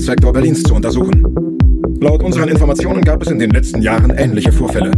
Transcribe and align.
Sektor 0.00 0.32
Berlins 0.32 0.62
zu 0.62 0.74
untersuchen. 0.74 1.22
Laut 2.00 2.22
unseren 2.22 2.48
Informationen 2.48 3.02
gab 3.02 3.22
es 3.22 3.30
in 3.30 3.38
den 3.38 3.50
letzten 3.50 3.82
Jahren 3.82 4.10
ähnliche 4.10 4.52
Vorfälle. 4.52 4.92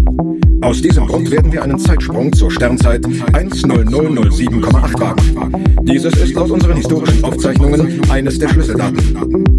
Aus 0.63 0.81
diesem 0.83 1.07
Grund 1.07 1.31
werden 1.31 1.53
wir 1.53 1.63
einen 1.63 1.79
Zeitsprung 1.79 2.33
zur 2.33 2.51
Sternzeit 2.51 3.05
10007,8 3.05 5.01
wagen. 5.01 5.65
Dieses 5.83 6.15
ist 6.15 6.35
laut 6.35 6.51
unseren 6.51 6.77
historischen 6.77 7.23
Aufzeichnungen 7.25 8.01
eines 8.11 8.39
der 8.39 8.49
Schlüsseldaten. 8.49 9.56